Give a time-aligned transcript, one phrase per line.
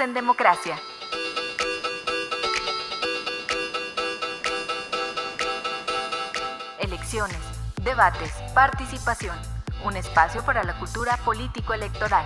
[0.00, 0.78] En Democracia.
[6.78, 7.36] Elecciones,
[7.82, 9.36] debates, participación.
[9.84, 12.24] Un espacio para la cultura político-electoral.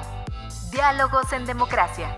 [0.71, 2.15] Diálogos en Democracia.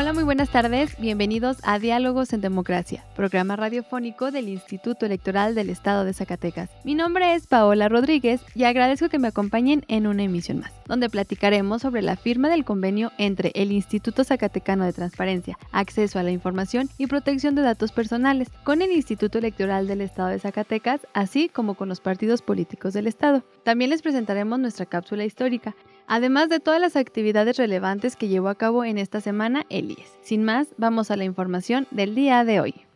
[0.00, 0.96] Hola, muy buenas tardes.
[1.00, 6.70] Bienvenidos a Diálogos en Democracia, programa radiofónico del Instituto Electoral del Estado de Zacatecas.
[6.84, 11.10] Mi nombre es Paola Rodríguez y agradezco que me acompañen en una emisión más, donde
[11.10, 16.30] platicaremos sobre la firma del convenio entre el Instituto Zacatecano de Transparencia, Acceso a la
[16.30, 21.48] Información y Protección de Datos Personales con el Instituto Electoral del Estado de Zacatecas, así
[21.48, 23.42] como con los partidos políticos del Estado.
[23.64, 25.74] También les presentaremos nuestra cápsula histórica
[26.08, 30.10] además de todas las actividades relevantes que llevó a cabo en esta semana el IES.
[30.22, 32.86] Sin más, vamos a la información del día de hoy.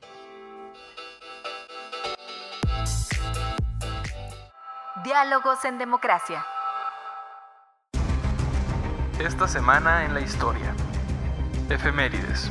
[5.04, 6.44] Diálogos en Democracia.
[9.20, 10.74] Esta semana en la historia.
[11.68, 12.50] Efemérides.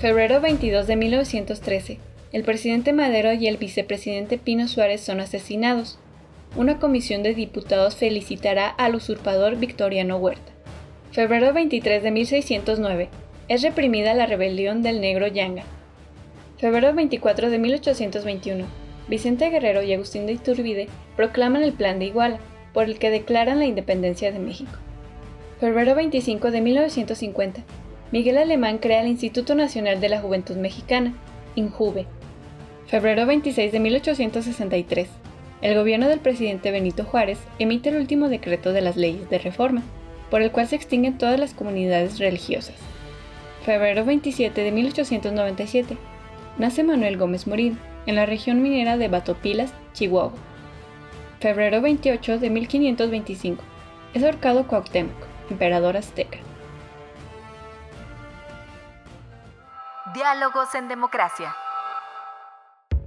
[0.00, 5.98] Febrero 22 de 1913 el presidente Madero y el vicepresidente Pino Suárez son asesinados.
[6.56, 10.52] Una comisión de diputados felicitará al usurpador Victoriano Huerta.
[11.10, 13.08] Febrero 23 de 1609.
[13.48, 15.64] Es reprimida la rebelión del negro Yanga.
[16.56, 18.64] Febrero 24 de 1821.
[19.08, 22.38] Vicente Guerrero y Agustín de Iturbide proclaman el Plan de Iguala,
[22.72, 24.72] por el que declaran la independencia de México.
[25.60, 27.62] Febrero 25 de 1950.
[28.10, 31.14] Miguel Alemán crea el Instituto Nacional de la Juventud Mexicana,
[31.56, 32.06] INJUVE,
[32.92, 35.08] Febrero 26 de 1863.
[35.62, 39.80] El gobierno del presidente Benito Juárez emite el último decreto de las leyes de reforma,
[40.30, 42.74] por el cual se extinguen todas las comunidades religiosas.
[43.64, 45.96] Febrero 27 de 1897.
[46.58, 50.34] Nace Manuel Gómez Morín, en la región minera de Batopilas, Chihuahua.
[51.40, 53.64] Febrero 28 de 1525.
[54.12, 55.16] Es ahorcado Cuauhtémoc,
[55.48, 56.36] emperador azteca.
[60.12, 61.54] Diálogos en democracia.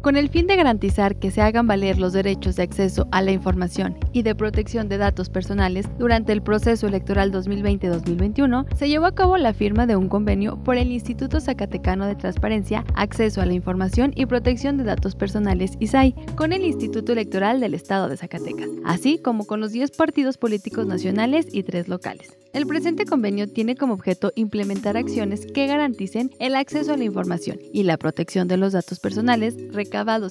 [0.06, 3.32] Con el fin de garantizar que se hagan valer los derechos de acceso a la
[3.32, 9.16] información y de protección de datos personales durante el proceso electoral 2020-2021, se llevó a
[9.16, 13.54] cabo la firma de un convenio por el Instituto Zacatecano de Transparencia, Acceso a la
[13.54, 18.70] Información y Protección de Datos Personales ISAI con el Instituto Electoral del Estado de Zacatecas,
[18.86, 22.38] así como con los 10 partidos políticos nacionales y 3 locales.
[22.54, 27.60] El presente convenio tiene como objeto implementar acciones que garanticen el acceso a la información
[27.74, 29.58] y la protección de los datos personales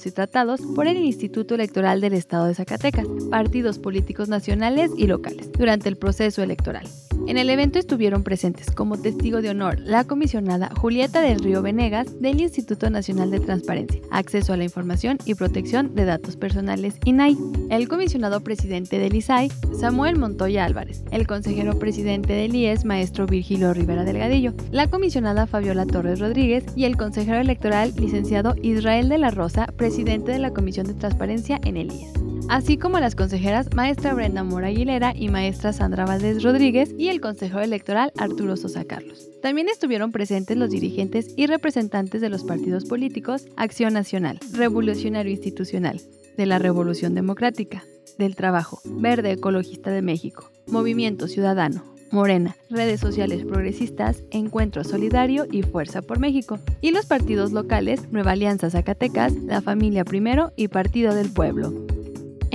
[0.05, 5.51] y tratados por el Instituto Electoral del Estado de Zacatecas, partidos políticos nacionales y locales,
[5.53, 6.87] durante el proceso electoral.
[7.27, 12.21] En el evento estuvieron presentes como testigo de honor la comisionada Julieta del Río Venegas
[12.21, 17.35] del Instituto Nacional de Transparencia, Acceso a la Información y Protección de Datos Personales INAI,
[17.71, 23.73] el comisionado presidente del ISAI, Samuel Montoya Álvarez, el consejero presidente del IES, maestro Virgilio
[23.73, 29.31] Rivera Delgadillo, la comisionada Fabiola Torres Rodríguez y el consejero electoral, licenciado Israel de la
[29.31, 34.13] Rosa, presidente de la Comisión de Transparencia en el IES así como las consejeras maestra
[34.13, 39.27] Brenda Mora Aguilera y maestra Sandra Valdés Rodríguez y el consejero electoral Arturo Sosa Carlos.
[39.41, 46.01] También estuvieron presentes los dirigentes y representantes de los partidos políticos Acción Nacional, Revolucionario Institucional,
[46.37, 47.83] de la Revolución Democrática,
[48.17, 55.63] del Trabajo, Verde Ecologista de México, Movimiento Ciudadano, Morena, redes sociales progresistas, Encuentro Solidario y
[55.63, 61.13] Fuerza por México, y los partidos locales Nueva Alianza Zacatecas, La Familia Primero y Partido
[61.13, 61.94] del Pueblo.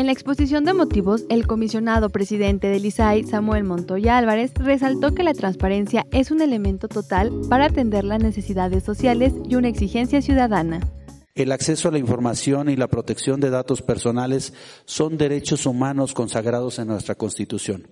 [0.01, 5.23] En la exposición de motivos, el comisionado presidente del ISAI, Samuel Montoya Álvarez, resaltó que
[5.23, 10.81] la transparencia es un elemento total para atender las necesidades sociales y una exigencia ciudadana.
[11.35, 14.55] El acceso a la información y la protección de datos personales
[14.87, 17.87] son derechos humanos consagrados en nuestra Constitución,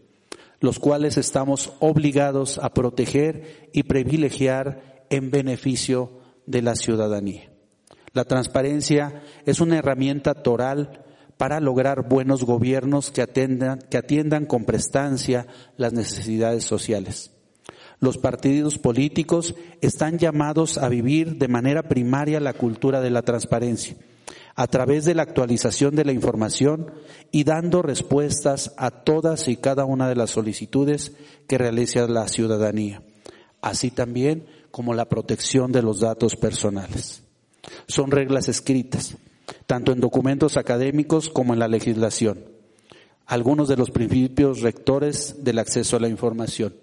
[0.60, 6.10] los cuales estamos obligados a proteger y privilegiar en beneficio
[6.46, 7.50] de la ciudadanía.
[8.14, 11.04] La transparencia es una herramienta toral
[11.38, 15.46] para lograr buenos gobiernos que atiendan, que atiendan con prestancia
[15.76, 17.30] las necesidades sociales.
[18.00, 23.96] Los partidos políticos están llamados a vivir de manera primaria la cultura de la transparencia
[24.58, 26.90] a través de la actualización de la información
[27.30, 31.12] y dando respuestas a todas y cada una de las solicitudes
[31.46, 33.04] que realiza la ciudadanía,
[33.60, 37.22] así también como la protección de los datos personales.
[37.86, 39.16] Son reglas escritas,
[39.68, 42.46] tanto en documentos académicos como en la legislación.
[43.26, 46.74] Algunos de los principios rectores del acceso a la información.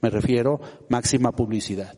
[0.00, 1.96] Me refiero máxima publicidad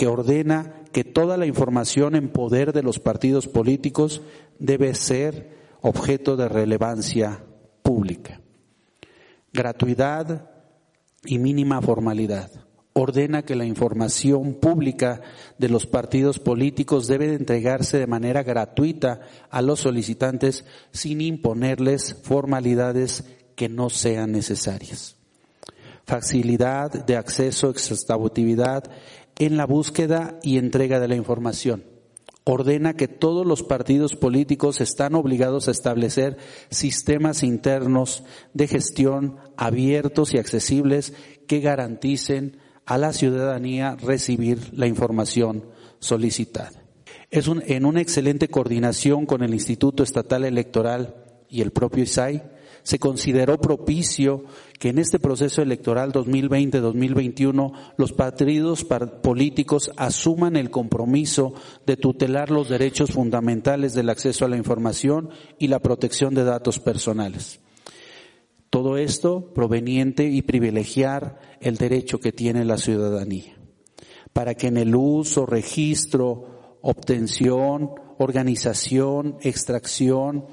[0.00, 4.22] que ordena que toda la información en poder de los partidos políticos
[4.58, 5.50] debe ser
[5.82, 7.44] objeto de relevancia
[7.82, 8.40] pública.
[9.52, 10.50] Gratuidad
[11.26, 12.50] y mínima formalidad.
[13.00, 15.22] Ordena que la información pública
[15.56, 23.24] de los partidos políticos debe entregarse de manera gratuita a los solicitantes sin imponerles formalidades
[23.56, 25.16] que no sean necesarias.
[26.04, 28.84] Facilidad de acceso, exhaustividad
[29.38, 31.84] en la búsqueda y entrega de la información.
[32.44, 36.36] Ordena que todos los partidos políticos están obligados a establecer
[36.68, 41.14] sistemas internos de gestión abiertos y accesibles
[41.46, 45.64] que garanticen a la ciudadanía recibir la información
[45.98, 46.72] solicitada.
[47.30, 51.14] Es en una excelente coordinación con el Instituto Estatal Electoral
[51.48, 52.42] y el propio ISAI,
[52.82, 54.44] se consideró propicio
[54.78, 58.86] que en este proceso electoral 2020-2021 los partidos
[59.22, 61.54] políticos asuman el compromiso
[61.86, 66.78] de tutelar los derechos fundamentales del acceso a la información y la protección de datos
[66.78, 67.60] personales.
[68.70, 73.56] Todo esto proveniente y privilegiar el derecho que tiene la ciudadanía,
[74.32, 80.46] para que en el uso, registro, obtención, organización, extracción,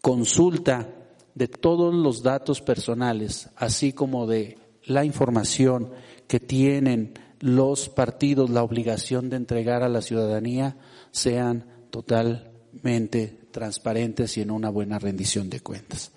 [0.00, 0.88] consulta
[1.34, 5.90] de todos los datos personales, así como de la información
[6.26, 10.76] que tienen los partidos la obligación de entregar a la ciudadanía,
[11.10, 16.12] sean totalmente transparentes y en una buena rendición de cuentas.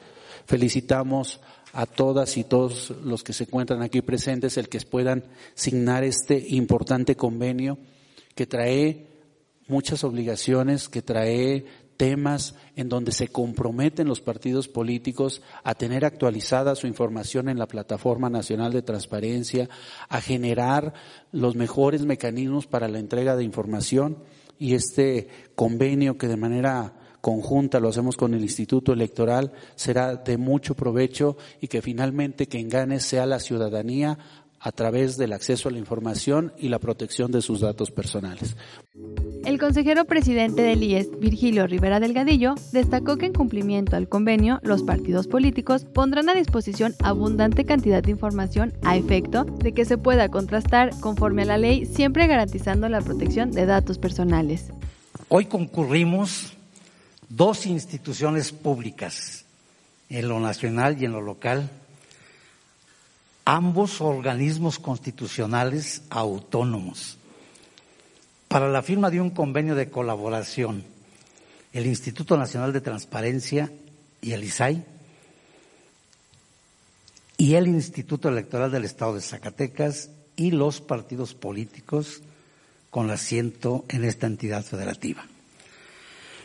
[0.45, 1.39] Felicitamos
[1.73, 6.43] a todas y todos los que se encuentran aquí presentes el que puedan signar este
[6.49, 7.77] importante convenio
[8.35, 9.07] que trae
[9.67, 11.65] muchas obligaciones, que trae
[11.99, 17.67] temas en donde se comprometen los partidos políticos a tener actualizada su información en la
[17.67, 19.69] Plataforma Nacional de Transparencia,
[20.07, 20.93] a generar
[21.33, 24.19] los mejores mecanismos para la entrega de información.
[24.57, 30.37] Y este convenio que de manera conjunta lo hacemos con el Instituto Electoral será de
[30.37, 34.17] mucho provecho y que finalmente quien gane sea la ciudadanía
[34.59, 38.55] a través del acceso a la información y la protección de sus datos personales.
[39.45, 44.83] El consejero presidente del IES, Virgilio Rivera Delgadillo, destacó que en cumplimiento al convenio, los
[44.83, 50.29] partidos políticos pondrán a disposición abundante cantidad de información a efecto de que se pueda
[50.29, 54.71] contrastar conforme a la ley, siempre garantizando la protección de datos personales.
[55.29, 56.58] Hoy concurrimos
[57.29, 59.45] dos instituciones públicas,
[60.09, 61.69] en lo nacional y en lo local,
[63.45, 67.17] ambos organismos constitucionales autónomos,
[68.47, 70.83] para la firma de un convenio de colaboración,
[71.71, 73.71] el Instituto Nacional de Transparencia
[74.21, 74.83] y el ISAI,
[77.37, 82.21] y el Instituto Electoral del Estado de Zacatecas y los partidos políticos
[82.89, 85.25] con asiento en esta entidad federativa.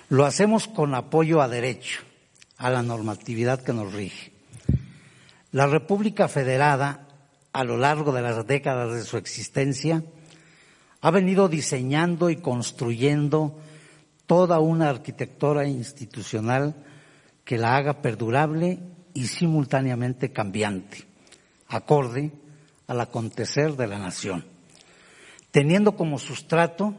[0.09, 2.03] Lo hacemos con apoyo a derecho,
[2.59, 4.33] a la normatividad que nos rige.
[5.51, 7.09] La República Federada,
[7.53, 10.05] a lo largo de las décadas de su existencia,
[11.01, 13.59] ha venido diseñando y construyendo
[14.27, 16.75] toda una arquitectura institucional
[17.45, 18.81] que la haga perdurable
[19.15, 21.05] y simultáneamente cambiante,
[21.69, 22.33] acorde
[22.87, 24.45] al acontecer de la nación,
[25.51, 26.95] teniendo como sustrato,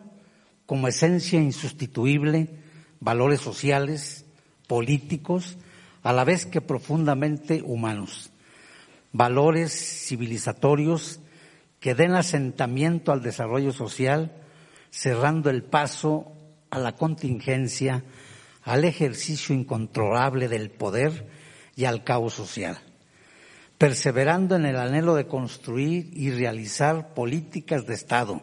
[0.66, 2.65] como esencia insustituible,
[3.00, 4.26] valores sociales,
[4.68, 5.58] políticos,
[6.04, 8.30] a la vez que profundamente humanos.
[9.12, 9.72] Valores
[10.08, 11.20] civilizatorios
[11.80, 14.32] que den asentamiento al desarrollo social,
[14.90, 16.32] cerrando el paso
[16.70, 18.04] a la contingencia,
[18.64, 21.28] al ejercicio incontrolable del poder
[21.76, 22.80] y al caos social,
[23.78, 28.42] perseverando en el anhelo de construir y realizar políticas de Estado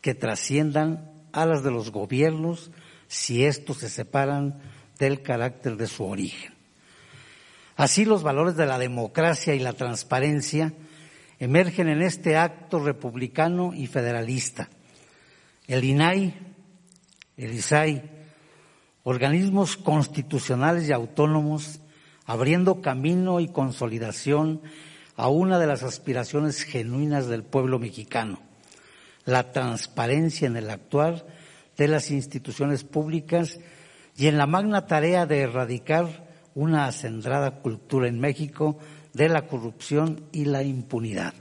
[0.00, 2.70] que trasciendan a las de los gobiernos
[3.10, 4.60] si estos se separan
[4.96, 6.54] del carácter de su origen.
[7.74, 10.72] Así los valores de la democracia y la transparencia
[11.40, 14.68] emergen en este acto republicano y federalista.
[15.66, 16.34] El INAI,
[17.36, 18.08] el ISAI,
[19.02, 21.80] organismos constitucionales y autónomos,
[22.26, 24.62] abriendo camino y consolidación
[25.16, 28.40] a una de las aspiraciones genuinas del pueblo mexicano,
[29.24, 31.39] la transparencia en el actuar
[31.80, 33.58] de las instituciones públicas
[34.14, 38.76] y en la magna tarea de erradicar una acendrada cultura en México
[39.14, 41.32] de la corrupción y la impunidad,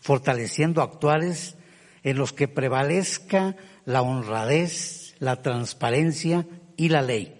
[0.00, 1.56] fortaleciendo actuales
[2.04, 7.34] en los que prevalezca la honradez, la transparencia y la ley,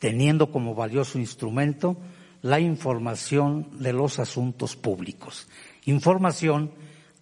[0.00, 1.96] teniendo como valioso instrumento
[2.42, 5.46] la información de los asuntos públicos.
[5.84, 6.72] Información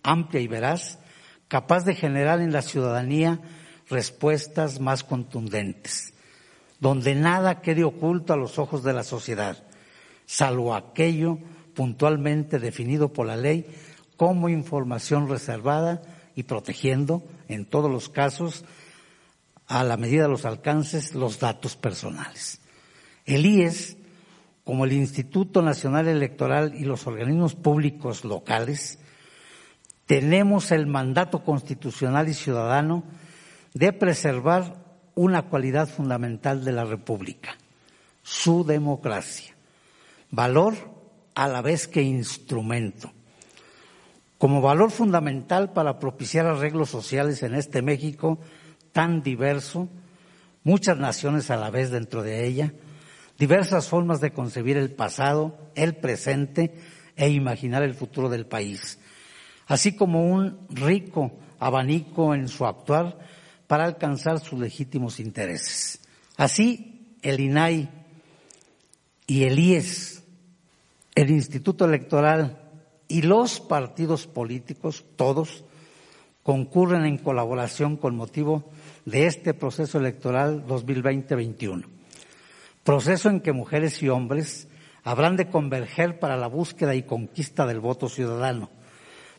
[0.02, 0.98] amplia y veraz,
[1.46, 3.42] capaz de generar en la ciudadanía
[3.88, 6.14] respuestas más contundentes,
[6.80, 9.64] donde nada quede oculto a los ojos de la sociedad,
[10.26, 11.38] salvo aquello
[11.74, 13.66] puntualmente definido por la ley
[14.16, 16.02] como información reservada
[16.34, 18.64] y protegiendo, en todos los casos,
[19.66, 22.60] a la medida de los alcances, los datos personales.
[23.26, 23.96] El IES,
[24.64, 28.98] como el Instituto Nacional Electoral y los organismos públicos locales,
[30.06, 33.04] tenemos el mandato constitucional y ciudadano
[33.74, 34.74] de preservar
[35.14, 37.56] una cualidad fundamental de la República,
[38.22, 39.54] su democracia,
[40.30, 40.74] valor
[41.34, 43.12] a la vez que instrumento.
[44.38, 48.38] Como valor fundamental para propiciar arreglos sociales en este México
[48.92, 49.88] tan diverso,
[50.62, 52.72] muchas naciones a la vez dentro de ella,
[53.38, 56.74] diversas formas de concebir el pasado, el presente
[57.16, 58.98] e imaginar el futuro del país,
[59.66, 63.18] así como un rico abanico en su actuar
[63.68, 66.00] para alcanzar sus legítimos intereses.
[66.36, 67.88] Así, el INAI
[69.26, 70.24] y el IES,
[71.14, 72.62] el Instituto Electoral
[73.06, 75.64] y los partidos políticos, todos,
[76.42, 78.70] concurren en colaboración con motivo
[79.04, 81.84] de este proceso electoral 2020-21.
[82.84, 84.66] Proceso en que mujeres y hombres
[85.04, 88.70] habrán de converger para la búsqueda y conquista del voto ciudadano,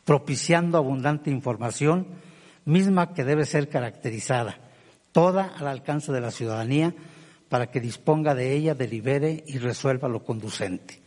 [0.05, 2.28] propiciando abundante información
[2.69, 4.57] misma que debe ser caracterizada,
[5.11, 6.93] toda al alcance de la ciudadanía,
[7.49, 11.01] para que disponga de ella, delibere y resuelva lo conducente.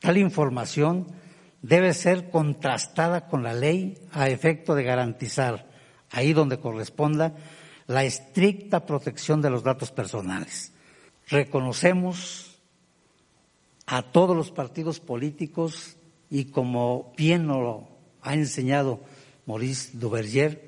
[0.00, 1.06] Tal información
[1.62, 5.68] debe ser contrastada con la ley a efecto de garantizar,
[6.10, 7.34] ahí donde corresponda,
[7.86, 10.72] la estricta protección de los datos personales.
[11.28, 12.58] Reconocemos
[13.86, 15.96] a todos los partidos políticos
[16.28, 17.88] y como bien nos lo
[18.22, 19.00] ha enseñado
[19.46, 20.67] Maurice Duverger,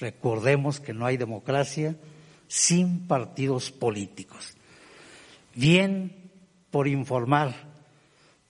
[0.00, 1.94] Recordemos que no hay democracia
[2.48, 4.54] sin partidos políticos.
[5.54, 6.30] Bien
[6.70, 7.54] por informar,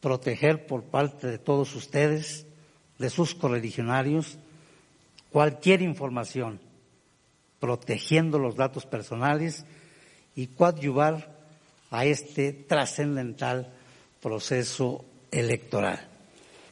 [0.01, 2.47] proteger por parte de todos ustedes,
[2.99, 4.39] de sus correligionarios,
[5.33, 6.61] cualquier información,
[7.59, 9.65] protegiendo los datos personales
[10.37, 11.37] y coadyuvar
[11.91, 13.73] a este trascendental
[14.23, 16.07] proceso electoral.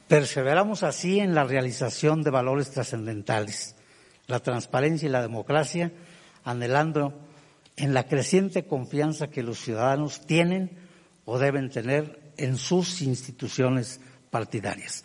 [0.07, 3.75] Perseveramos así en la realización de valores trascendentales
[4.29, 5.91] la transparencia y la democracia,
[6.45, 7.15] anhelando
[7.77, 10.71] en la creciente confianza que los ciudadanos tienen
[11.25, 15.05] o deben tener en sus instituciones partidarias.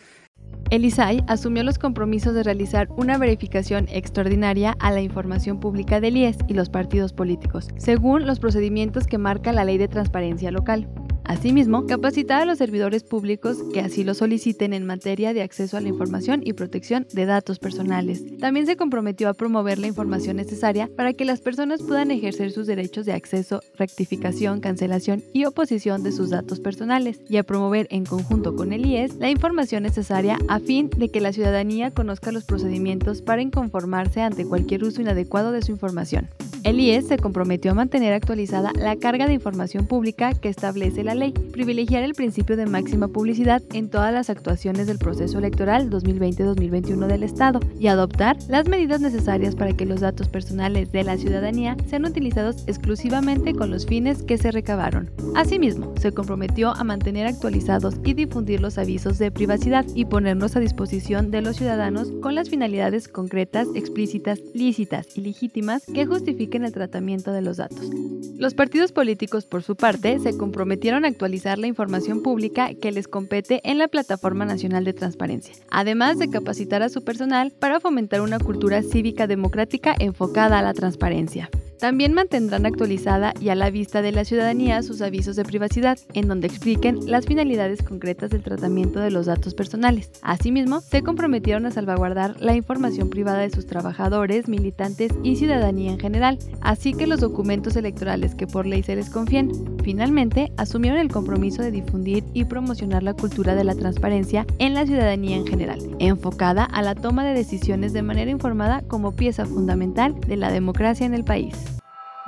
[0.70, 6.18] El ISAI asumió los compromisos de realizar una verificación extraordinaria a la información pública del
[6.18, 10.88] IES y los partidos políticos, según los procedimientos que marca la Ley de Transparencia Local.
[11.24, 15.80] Asimismo, capacitar a los servidores públicos que así lo soliciten en materia de acceso a
[15.80, 18.22] la información y protección de datos personales.
[18.38, 22.66] También se comprometió a promover la información necesaria para que las personas puedan ejercer sus
[22.66, 28.04] derechos de acceso, rectificación, cancelación y oposición de sus datos personales y a promover en
[28.04, 32.44] conjunto con el IES la información necesaria a fin de que la ciudadanía conozca los
[32.44, 36.28] procedimientos para inconformarse ante cualquier uso inadecuado de su información.
[36.64, 41.32] El IES se comprometió a mantener actualizada la carga de información pública que establece ley,
[41.32, 47.22] privilegiar el principio de máxima publicidad en todas las actuaciones del proceso electoral 2020-2021 del
[47.22, 52.04] Estado y adoptar las medidas necesarias para que los datos personales de la ciudadanía sean
[52.04, 55.10] utilizados exclusivamente con los fines que se recabaron.
[55.34, 60.60] Asimismo, se comprometió a mantener actualizados y difundir los avisos de privacidad y ponernos a
[60.60, 66.66] disposición de los ciudadanos con las finalidades concretas, explícitas, lícitas y legítimas que justifiquen en
[66.66, 67.90] el tratamiento de los datos.
[68.36, 73.60] Los partidos políticos, por su parte, se comprometieron actualizar la información pública que les compete
[73.64, 78.38] en la Plataforma Nacional de Transparencia, además de capacitar a su personal para fomentar una
[78.38, 81.50] cultura cívica democrática enfocada a la transparencia.
[81.78, 86.28] También mantendrán actualizada y a la vista de la ciudadanía sus avisos de privacidad, en
[86.28, 90.10] donde expliquen las finalidades concretas del tratamiento de los datos personales.
[90.22, 95.98] Asimismo, se comprometieron a salvaguardar la información privada de sus trabajadores, militantes y ciudadanía en
[95.98, 99.52] general, así que los documentos electorales que por ley se les confíen.
[99.82, 104.86] Finalmente, asumieron el compromiso de difundir y promocionar la cultura de la transparencia en la
[104.86, 110.18] ciudadanía en general, enfocada a la toma de decisiones de manera informada como pieza fundamental
[110.20, 111.73] de la democracia en el país.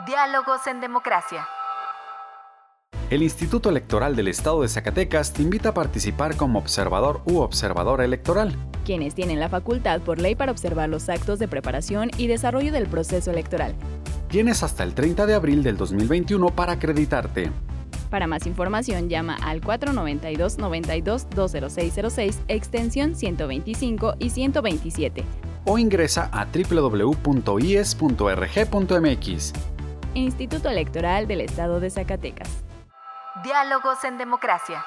[0.06, 1.48] Diálogos en democracia.
[3.10, 8.04] El Instituto Electoral del Estado de Zacatecas te invita a participar como observador u observadora
[8.04, 8.54] electoral.
[8.84, 12.86] Quienes tienen la facultad por ley para observar los actos de preparación y desarrollo del
[12.86, 13.74] proceso electoral.
[14.28, 17.50] Tienes hasta el 30 de abril del 2021 para acreditarte.
[18.08, 25.24] Para más información llama al 492-92-20606, extensión 125 y 127.
[25.64, 26.96] O ingresa a www.ies.rg.mx.
[30.16, 32.48] Instituto Electoral del Estado de Zacatecas.
[33.44, 34.82] Diálogos en democracia.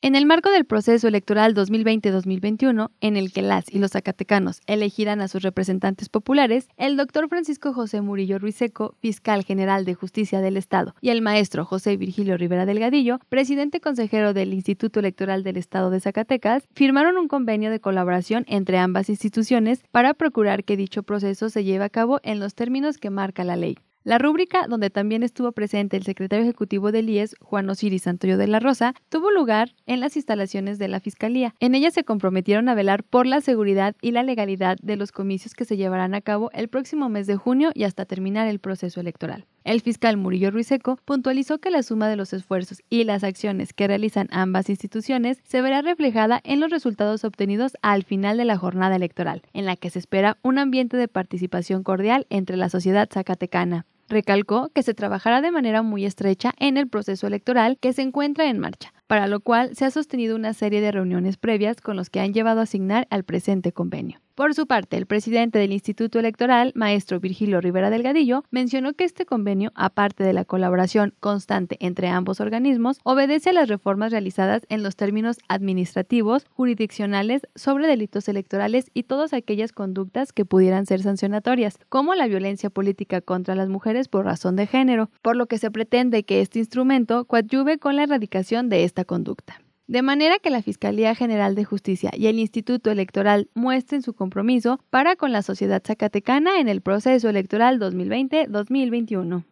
[0.00, 5.20] En el marco del proceso electoral 2020-2021, en el que las y los zacatecanos elegirán
[5.20, 10.56] a sus representantes populares, el doctor Francisco José Murillo Ruiseco, fiscal general de justicia del
[10.56, 15.90] Estado, y el maestro José Virgilio Rivera Delgadillo, presidente consejero del Instituto Electoral del Estado
[15.90, 21.50] de Zacatecas, firmaron un convenio de colaboración entre ambas instituciones para procurar que dicho proceso
[21.50, 23.76] se lleve a cabo en los términos que marca la ley.
[24.08, 28.46] La rúbrica, donde también estuvo presente el secretario ejecutivo del IES, Juan Osiris Santoyo de
[28.46, 31.54] la Rosa, tuvo lugar en las instalaciones de la Fiscalía.
[31.60, 35.52] En ella se comprometieron a velar por la seguridad y la legalidad de los comicios
[35.52, 38.98] que se llevarán a cabo el próximo mes de junio y hasta terminar el proceso
[38.98, 39.44] electoral.
[39.62, 43.88] El fiscal Murillo Ruiseco puntualizó que la suma de los esfuerzos y las acciones que
[43.88, 48.96] realizan ambas instituciones se verá reflejada en los resultados obtenidos al final de la jornada
[48.96, 53.84] electoral, en la que se espera un ambiente de participación cordial entre la sociedad zacatecana.
[54.08, 58.48] Recalcó que se trabajará de manera muy estrecha en el proceso electoral que se encuentra
[58.48, 62.08] en marcha, para lo cual se ha sostenido una serie de reuniones previas con los
[62.08, 64.20] que han llevado a asignar al presente convenio.
[64.38, 69.26] Por su parte, el presidente del Instituto Electoral, maestro Virgilio Rivera Delgadillo, mencionó que este
[69.26, 74.84] convenio, aparte de la colaboración constante entre ambos organismos, obedece a las reformas realizadas en
[74.84, 81.76] los términos administrativos, jurisdiccionales, sobre delitos electorales y todas aquellas conductas que pudieran ser sancionatorias,
[81.88, 85.72] como la violencia política contra las mujeres por razón de género, por lo que se
[85.72, 90.62] pretende que este instrumento coadyuve con la erradicación de esta conducta de manera que la
[90.62, 95.82] Fiscalía General de Justicia y el Instituto Electoral muestren su compromiso para con la sociedad
[95.84, 99.44] zacatecana en el proceso electoral 2020-2021.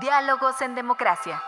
[0.00, 1.40] Diálogos en democracia.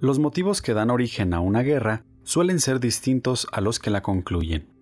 [0.00, 4.02] Los motivos que dan origen a una guerra suelen ser distintos a los que la
[4.02, 4.73] concluyen.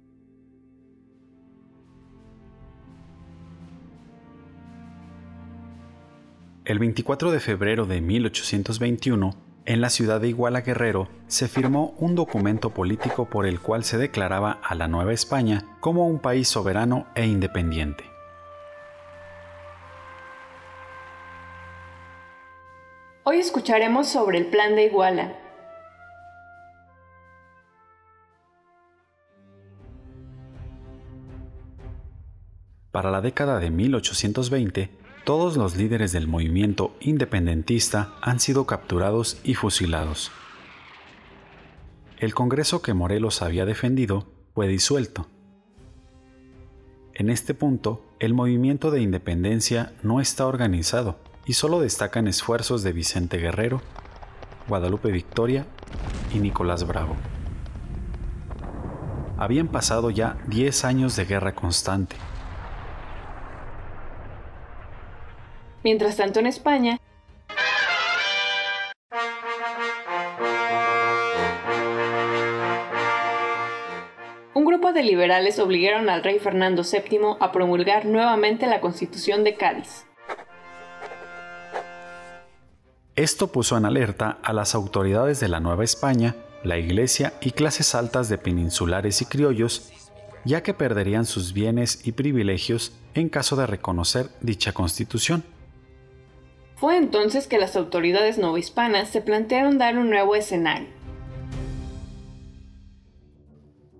[6.72, 9.34] El 24 de febrero de 1821,
[9.66, 13.98] en la ciudad de Iguala Guerrero, se firmó un documento político por el cual se
[13.98, 18.04] declaraba a la Nueva España como un país soberano e independiente.
[23.24, 25.36] Hoy escucharemos sobre el Plan de Iguala.
[32.92, 39.54] Para la década de 1820, todos los líderes del movimiento independentista han sido capturados y
[39.54, 40.32] fusilados.
[42.18, 45.28] El Congreso que Morelos había defendido fue disuelto.
[47.14, 52.92] En este punto, el movimiento de independencia no está organizado y solo destacan esfuerzos de
[52.92, 53.80] Vicente Guerrero,
[54.66, 55.66] Guadalupe Victoria
[56.34, 57.16] y Nicolás Bravo.
[59.38, 62.16] Habían pasado ya 10 años de guerra constante
[65.84, 66.98] Mientras tanto en España,
[74.54, 79.56] un grupo de liberales obligaron al rey Fernando VII a promulgar nuevamente la Constitución de
[79.56, 80.06] Cádiz.
[83.16, 87.94] Esto puso en alerta a las autoridades de la Nueva España, la Iglesia y clases
[87.94, 89.92] altas de peninsulares y criollos,
[90.44, 95.44] ya que perderían sus bienes y privilegios en caso de reconocer dicha constitución.
[96.82, 100.88] Fue entonces que las autoridades novohispanas se plantearon dar un nuevo escenario.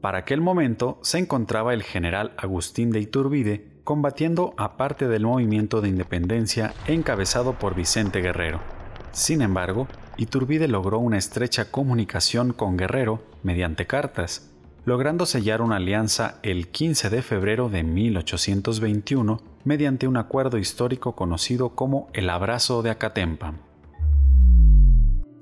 [0.01, 5.81] Para aquel momento se encontraba el general Agustín de Iturbide combatiendo a parte del movimiento
[5.81, 8.59] de independencia encabezado por Vicente Guerrero.
[9.13, 14.51] Sin embargo, Iturbide logró una estrecha comunicación con Guerrero mediante cartas,
[14.85, 21.75] logrando sellar una alianza el 15 de febrero de 1821 mediante un acuerdo histórico conocido
[21.75, 23.55] como el Abrazo de Acatempa.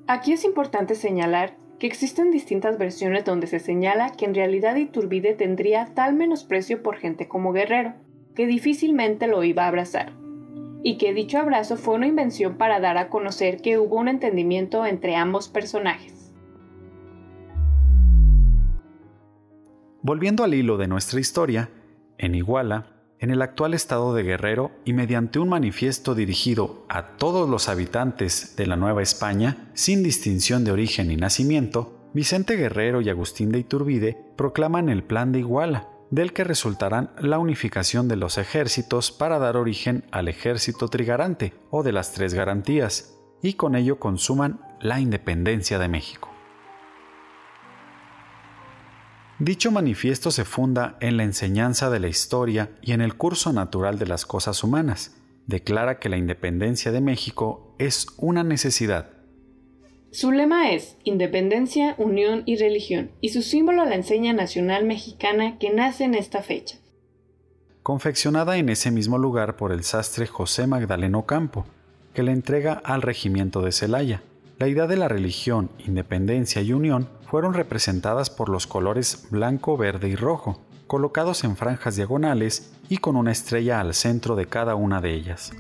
[0.06, 5.35] Aquí es importante señalar que existen distintas versiones donde se señala que en realidad Iturbide
[5.35, 7.94] tendría tal menosprecio por gente como Guerrero,
[8.35, 10.12] que difícilmente lo iba a abrazar,
[10.83, 14.85] y que dicho abrazo fue una invención para dar a conocer que hubo un entendimiento
[14.85, 16.35] entre ambos personajes.
[20.02, 21.70] Volviendo al hilo de nuestra historia,
[22.18, 27.48] en Iguala, en el actual estado de Guerrero y mediante un manifiesto dirigido a todos
[27.48, 33.11] los habitantes de la Nueva España, sin distinción de origen y nacimiento, Vicente Guerrero y
[33.11, 38.37] Agustín de Iturbide proclaman el Plan de Iguala, del que resultarán la unificación de los
[38.38, 44.00] ejércitos para dar origen al ejército trigarante o de las tres garantías, y con ello
[44.00, 46.29] consuman la independencia de México.
[49.40, 53.98] Dicho manifiesto se funda en la enseñanza de la historia y en el curso natural
[53.98, 55.16] de las cosas humanas.
[55.46, 59.09] Declara que la independencia de México es una necesidad.
[60.11, 65.70] Su lema es Independencia, Unión y Religión, y su símbolo la enseña nacional mexicana que
[65.70, 66.76] nace en esta fecha.
[67.83, 71.64] Confeccionada en ese mismo lugar por el sastre José Magdaleno Campo,
[72.12, 74.22] que le entrega al regimiento de Celaya.
[74.59, 80.08] La idea de la religión, independencia y unión fueron representadas por los colores blanco, verde
[80.08, 85.00] y rojo, colocados en franjas diagonales y con una estrella al centro de cada una
[85.00, 85.52] de ellas.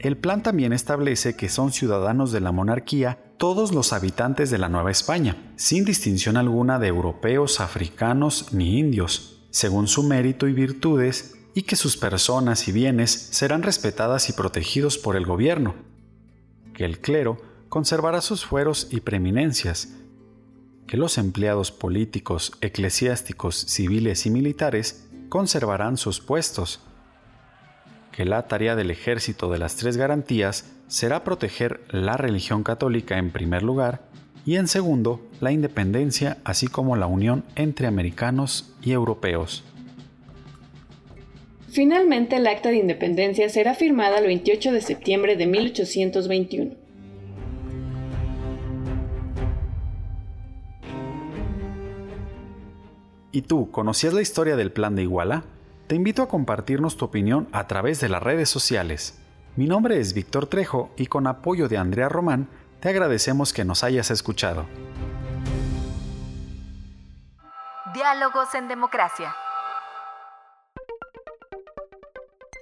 [0.00, 4.68] El plan también establece que son ciudadanos de la monarquía todos los habitantes de la
[4.68, 11.36] Nueva España, sin distinción alguna de europeos, africanos ni indios, según su mérito y virtudes,
[11.54, 15.76] y que sus personas y bienes serán respetadas y protegidos por el gobierno,
[16.74, 19.96] que el clero conservará sus fueros y preeminencias,
[20.86, 26.80] que los empleados políticos, eclesiásticos, civiles y militares conservarán sus puestos,
[28.14, 33.30] que la tarea del ejército de las tres garantías será proteger la religión católica en
[33.30, 34.02] primer lugar
[34.44, 39.64] y en segundo la independencia así como la unión entre americanos y europeos.
[41.70, 46.81] Finalmente el acta de independencia será firmada el 28 de septiembre de 1821.
[53.34, 55.42] ¿Y tú conocías la historia del plan de Iguala?
[55.86, 59.18] Te invito a compartirnos tu opinión a través de las redes sociales.
[59.56, 62.48] Mi nombre es Víctor Trejo y con apoyo de Andrea Román,
[62.80, 64.66] te agradecemos que nos hayas escuchado.
[67.94, 69.34] Diálogos en Democracia.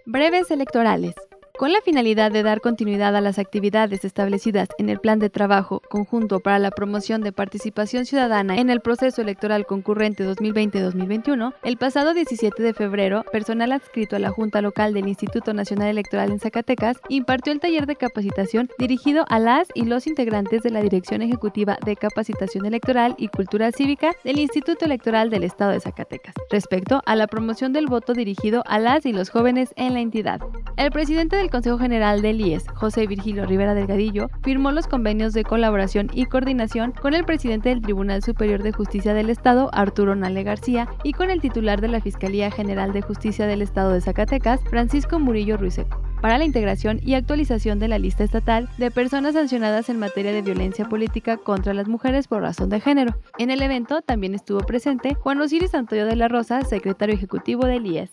[0.07, 1.15] Breves electorales.
[1.61, 5.83] Con la finalidad de dar continuidad a las actividades establecidas en el Plan de Trabajo
[5.91, 12.15] Conjunto para la Promoción de Participación Ciudadana en el Proceso Electoral Concurrente 2020-2021, el pasado
[12.15, 16.97] 17 de febrero, personal adscrito a la Junta Local del Instituto Nacional Electoral en Zacatecas
[17.11, 21.77] impartió el taller de capacitación dirigido a las y los integrantes de la Dirección Ejecutiva
[21.85, 27.17] de Capacitación Electoral y Cultura Cívica del Instituto Electoral del Estado de Zacatecas, respecto a
[27.17, 30.41] la promoción del voto dirigido a las y los jóvenes en la entidad.
[30.79, 35.45] El presidente del Consejo General del IES, José Virgilio Rivera Delgadillo, firmó los convenios de
[35.45, 40.43] colaboración y coordinación con el presidente del Tribunal Superior de Justicia del Estado, Arturo Nale
[40.43, 44.61] García, y con el titular de la Fiscalía General de Justicia del Estado de Zacatecas,
[44.71, 49.89] Francisco Murillo Ruiseco para la integración y actualización de la lista estatal de personas sancionadas
[49.89, 53.15] en materia de violencia política contra las mujeres por razón de género.
[53.39, 57.87] En el evento también estuvo presente Juan Osiris Antonio de la Rosa, secretario ejecutivo del
[57.87, 58.11] IES.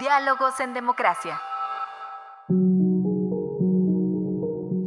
[0.00, 1.38] Diálogos en Democracia.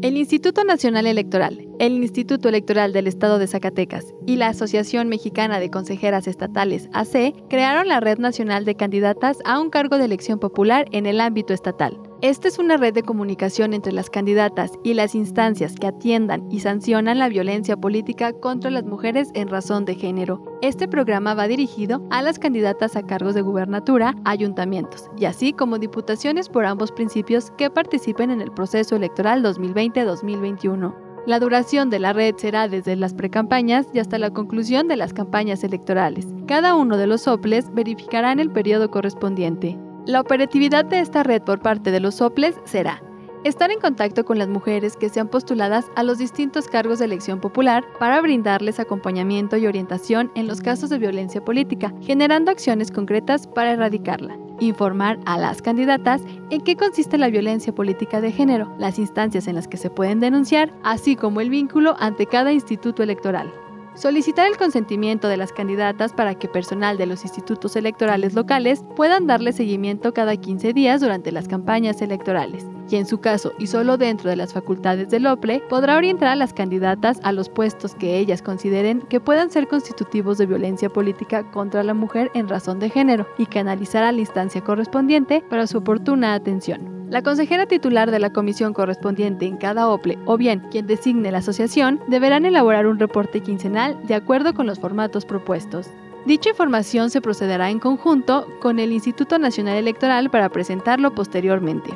[0.02, 5.60] El Instituto Nacional Electoral, el Instituto Electoral del Estado de Zacatecas y la Asociación Mexicana
[5.60, 10.40] de Consejeras Estatales, AC, crearon la Red Nacional de Candidatas a un cargo de elección
[10.40, 12.00] popular en el ámbito estatal.
[12.22, 16.62] Esta es una red de comunicación entre las candidatas y las instancias que atiendan y
[16.62, 20.42] sancionan la violencia política contra las mujeres en razón de género.
[20.62, 25.80] Este programa va dirigido a las candidatas a cargos de gubernatura, ayuntamientos y así como
[25.80, 31.03] diputaciones por ambos principios que participen en el proceso electoral 2020-2021.
[31.26, 35.14] La duración de la red será desde las precampañas y hasta la conclusión de las
[35.14, 36.28] campañas electorales.
[36.48, 39.78] Cada uno de los soples verificará en el periodo correspondiente.
[40.06, 43.02] La operatividad de esta red por parte de los soples será
[43.46, 47.40] estar en contacto con las mujeres que sean postuladas a los distintos cargos de elección
[47.40, 53.48] popular para brindarles acompañamiento y orientación en los casos de violencia política, generando acciones concretas
[53.48, 59.00] para erradicarla informar a las candidatas en qué consiste la violencia política de género, las
[59.00, 63.52] instancias en las que se pueden denunciar, así como el vínculo ante cada instituto electoral.
[63.96, 69.28] Solicitar el consentimiento de las candidatas para que personal de los institutos electorales locales puedan
[69.28, 72.66] darle seguimiento cada 15 días durante las campañas electorales.
[72.90, 76.36] Y en su caso, y solo dentro de las facultades del OPLE, podrá orientar a
[76.36, 81.50] las candidatas a los puestos que ellas consideren que puedan ser constitutivos de violencia política
[81.52, 85.78] contra la mujer en razón de género y canalizar a la instancia correspondiente para su
[85.78, 86.93] oportuna atención.
[87.14, 91.38] La consejera titular de la comisión correspondiente en cada OPLE o bien quien designe la
[91.38, 95.86] asociación deberán elaborar un reporte quincenal de acuerdo con los formatos propuestos.
[96.26, 101.96] Dicha información se procederá en conjunto con el Instituto Nacional Electoral para presentarlo posteriormente.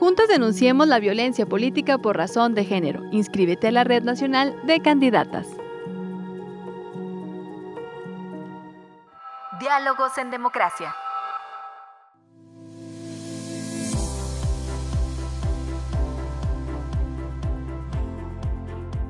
[0.00, 3.04] Juntos denunciemos la violencia política por razón de género.
[3.12, 5.46] Inscríbete a la Red Nacional de Candidatas.
[9.60, 10.92] Diálogos en Democracia.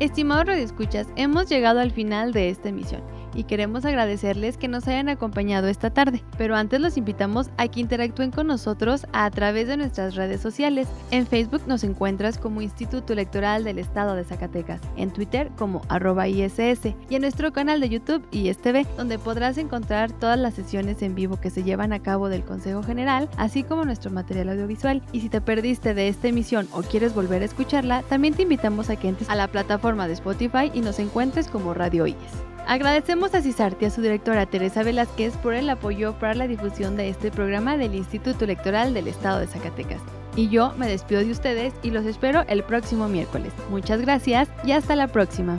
[0.00, 3.02] Estimados radioescuchas, hemos llegado al final de esta emisión
[3.38, 6.24] y queremos agradecerles que nos hayan acompañado esta tarde.
[6.36, 10.88] Pero antes los invitamos a que interactúen con nosotros a través de nuestras redes sociales.
[11.12, 16.26] En Facebook nos encuentras como Instituto Electoral del Estado de Zacatecas, en Twitter como arroba
[16.26, 21.14] ISS y en nuestro canal de YouTube ISTV, donde podrás encontrar todas las sesiones en
[21.14, 25.00] vivo que se llevan a cabo del Consejo General, así como nuestro material audiovisual.
[25.12, 28.90] Y si te perdiste de esta emisión o quieres volver a escucharla, también te invitamos
[28.90, 32.47] a que entres a la plataforma de Spotify y nos encuentres como Radio IES.
[32.68, 36.98] Agradecemos a CISARTE y a su directora Teresa Velázquez por el apoyo para la difusión
[36.98, 40.02] de este programa del Instituto Electoral del Estado de Zacatecas.
[40.36, 43.54] Y yo me despido de ustedes y los espero el próximo miércoles.
[43.70, 45.56] Muchas gracias y hasta la próxima.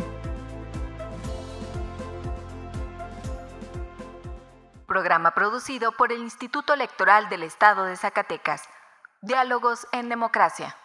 [4.85, 8.61] Programa producido por el Instituto Electoral del Estado de Zacatecas.
[9.23, 10.75] Diálogos en Democracia.